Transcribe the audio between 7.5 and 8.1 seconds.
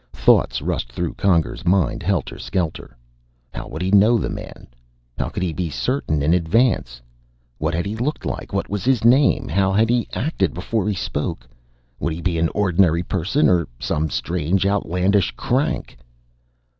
What had he